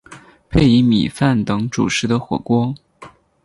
[0.49, 2.73] 配以米饭等主食的火锅。